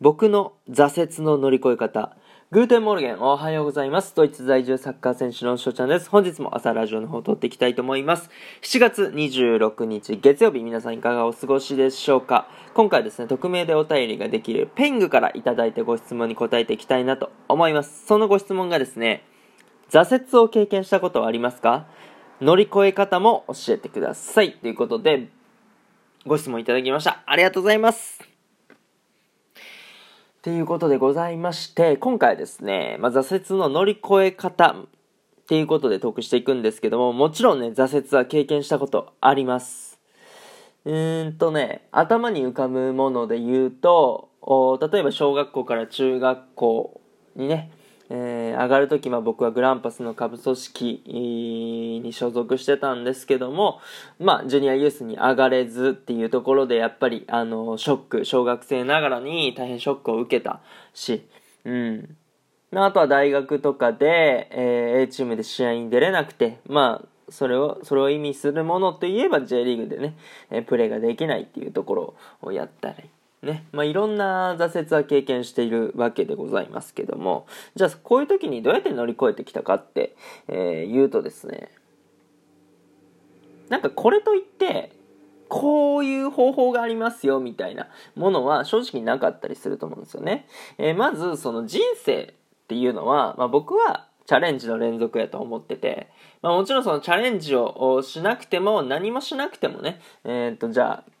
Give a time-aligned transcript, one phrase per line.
[0.00, 2.16] 僕の挫折の乗り越え方。
[2.52, 4.14] Guten Morgen、おはようございます。
[4.14, 6.08] ドイツ在住サッカー選手の翔ちゃんです。
[6.08, 8.30] 本日も朝ラジオの方を撮っていきたいと思います。
[8.62, 18.06] 7月26日月曜日、皆さんいかがお過ごしでしょうか今回ですね、匿名でお便りができる Peing からいただいたご質問に答えていきたいなと思います。
[18.06, 19.24] そのご質問がですね、
[19.90, 21.86] 挫折を経験したことはありますか？
[22.40, 24.52] 乗り越え方も教えてください。
[24.52, 25.28] ということで、
[26.24, 27.20] ご質問いただきました。
[27.26, 28.27] ありがとうございます。
[30.48, 34.86] っていうことでございまして、今回ですね、まあ、挫折の乗り越え方っ
[35.46, 40.00] ていうことでトークしていくんですけども、もちろんね、挫折は経験したことあります。
[40.86, 44.30] うーんとね、頭に浮かぶもので言うと、
[44.90, 46.98] 例えば小学校から中学校
[47.36, 47.70] にね、
[48.10, 53.80] えー上がるとき、まあ、僕はグランパスの下部組織に所属してたんですけども、
[54.18, 60.60] まあ、ジュニアユースに上がれずっていうところで、やっぱり、あの、ショック、小学生ながらに大変ショックを受けた
[60.94, 61.26] し、
[61.64, 62.16] うん。
[62.74, 70.16] ああとは大学とかで、えー A チームで試合に出れなくて、まあ、それを、それを意味するものといえば J リーグでね、
[70.50, 72.96] えープレーができないっていうところをやったり、
[73.42, 73.66] ね。
[73.72, 80.16] まあ、いろんな挫折は経験しているわけでございますけども、じゃあこういう時にどうやって乗り越えてきたかって、
[80.48, 81.70] えー言うとですね、
[83.68, 84.92] なんかこれといって、
[85.48, 90.46] こういう方法がありますよみたいなものは正直なかったりすると思うんですよね。
[90.76, 92.26] えーまずその人生っ
[92.68, 96.10] ていうのは、まあ、僕はチャレンジの連続やと思ってて、
[96.42, 101.17] まあ、もちろんそのチャレンジをしなくても何もしなくてもね、えーっとじゃあ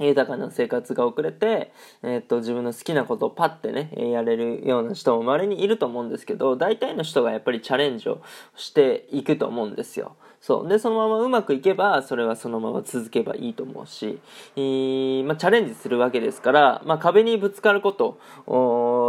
[0.00, 8.20] 豊かな生活が送れて、えっと自分の好きなことをパッてねやれるような人も稀にいると思うんですけど大体の人がやっぱりチャレンジを
[8.56, 10.16] していくと思うんですよ。
[10.40, 10.68] そう。
[10.68, 14.18] でそのままうまくいけばそれはそのまま続けばいいと思うし、
[14.56, 18.18] えーまあ、チャレンジするわけですから、まあ、壁にぶつかること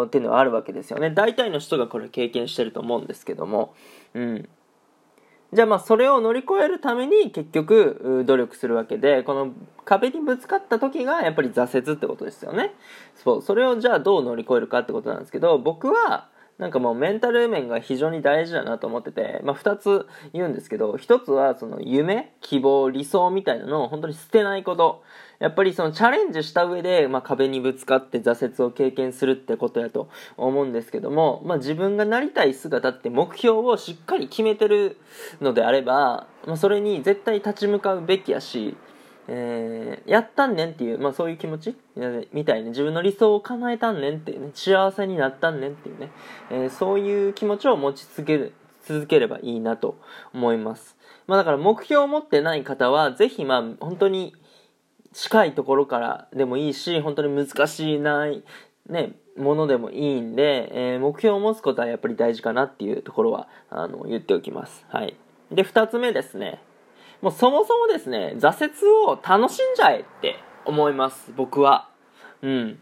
[0.06, 1.10] っていうのはあるわけですよね。
[1.10, 3.74] 大体の人がこれ経験してると思うんですけども。
[4.14, 4.50] うん。
[5.56, 9.54] じゃあまあそれを乗り越えるために結局努力するわけでこの
[9.86, 12.74] 壁にぶつかった時がやっぱり挫折ってことですよね。
[13.16, 13.42] そう。
[13.42, 16.28] それをじゃあどう乗り越えるかってことなんですけど僕は
[16.58, 25.04] なんかもうメンタル面が非常に大事だなと思ってて、まあ、2つ言うんですけど1つはその夢希望理想みたいなのを本当に捨てないこと。
[25.40, 34.98] やっぱりそのチャレンジした上で、まあ、壁にぶつかって挫折を経験するってことやと思うんですけども、まあ、自分がなりたい姿って目標をしっかり決めてる
[35.42, 38.78] のであれば、まあ、それに絶対立ち向かうべきやし、
[39.28, 41.76] えーやったんねんっていう、まあ、そういう気持ち？
[42.32, 44.52] みたいに自分の理想を叶えたんねんっていうね。
[44.54, 46.12] 幸せになったんねんっていうね、
[46.52, 48.54] えーそういう気持ちを持ち続ける
[48.84, 49.98] 続ければいいなと
[50.32, 54.36] 思います、まあ、だから目標を持ってない方はぜひまあ本当に
[55.12, 58.44] 近いところからでもいいし本当に難しいない、
[58.88, 64.86] ね、ものでもいいんで、えー目標を持つことはやっぱり大事かなっていうところはあの言っておきます。
[64.90, 65.16] はい、
[65.52, 66.62] で2つ目ですね。
[67.26, 71.90] もうそもそもですね挫折を楽しんじゃえって思います僕は。
[72.44, 72.78] うん、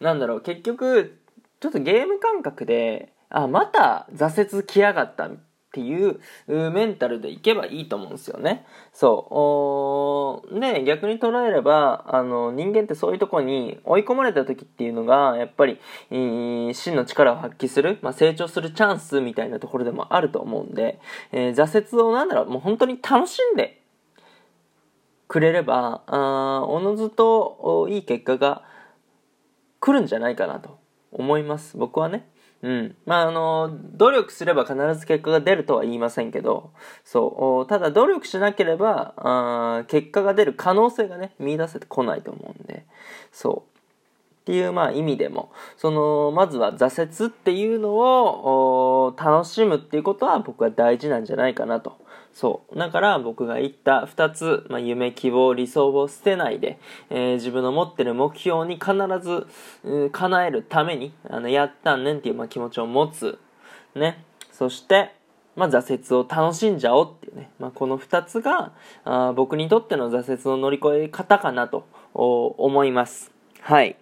[0.00, 1.16] なんだろう結局
[1.60, 5.36] ちょっとゲーム感覚であまた挫折来やがったっ
[5.74, 8.66] ていうメンタルでいけばいいと思うんですよね。
[8.92, 15.78] そうおーね逆に捉えればあの人間ってそういうとこに追い込まれた時っていうのがやっぱり、
[16.10, 20.98] 真の力を発揮する、まあ、成長するチャンスみたいなところでもあると思うんで、
[21.30, 23.83] えー挫折をなんだろうもう本当に楽しんで
[25.28, 28.62] くれればあおのずといい結果が
[29.80, 30.78] 来るんじゃないかなと
[31.12, 31.76] 思います。
[31.76, 32.28] 僕はね。
[32.62, 32.96] うん。
[33.04, 36.72] まああの努力すれば必ず結果が出るとは言いませんけど
[37.04, 37.68] そう。
[37.68, 42.86] ただ努力しなければあ結果が出る可能性がね見出せてこないと思うんで。
[43.32, 43.74] そう。
[44.42, 45.52] っていうまあ意味でも。
[45.76, 51.98] そのまずは挫折っていうのを楽しむっていうことは僕は大事なんじゃないかなと
[52.34, 52.78] そう。
[52.78, 56.78] だから僕が言った2つ、まあ、夢希望理想を捨てないで、
[57.08, 59.46] えー自分の持ってる目標に必ず、
[59.84, 63.38] うん叶えるためにあのやったんねんっていう、まあ、気持ちを持つ。
[63.94, 64.24] ね。
[64.50, 65.12] そして
[65.56, 68.72] まあ、挫折を楽しんじゃおうっていうね、まあ、この2つが
[69.04, 73.32] あ僕にとっての挫折の乗り越え方かなと思います。
[73.60, 73.96] はい。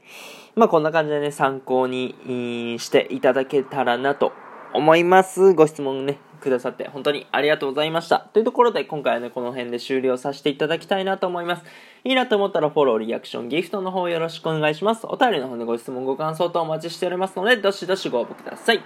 [0.55, 4.33] まあこんな感じでね参考にしていただけたらなと
[4.73, 5.53] 思います。
[5.53, 6.19] ご質問ね。
[6.43, 8.21] くださって本当にありがとうございました。
[8.21, 11.65] というところで今回はねこの辺で終了させていただきたいなと思います。
[12.05, 15.07] いいなと思ったらフォローリアクションギフトの方よろしくお願いします。
[15.07, 18.83] お便りの方でご質問ご感想とお待ちしておりますのでどしどしご応募ください。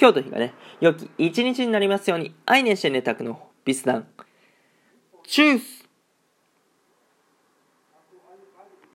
[0.00, 4.06] 今日と日がね良き一日になりますように愛念してねたくのビスダン
[5.24, 5.81] チュース。